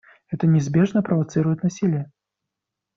[0.31, 2.11] Это неизбежно провоцирует насилие.